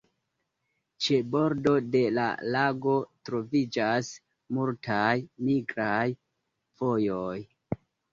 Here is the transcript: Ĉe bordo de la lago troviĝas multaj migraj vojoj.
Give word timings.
Ĉe 1.07 1.17
bordo 1.33 1.73
de 1.95 1.99
la 2.15 2.23
lago 2.55 2.95
troviĝas 3.29 4.09
multaj 4.59 5.11
migraj 5.51 6.07
vojoj. 6.81 7.37